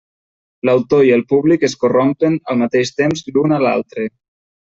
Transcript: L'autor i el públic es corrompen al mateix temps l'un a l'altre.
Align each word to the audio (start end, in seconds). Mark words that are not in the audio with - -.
L'autor 0.67 1.03
i 1.09 1.11
el 1.17 1.21
públic 1.33 1.65
es 1.67 1.75
corrompen 1.83 2.39
al 2.53 2.59
mateix 2.63 2.93
temps 3.01 3.23
l'un 3.35 3.57
a 3.59 3.63
l'altre. 3.67 4.09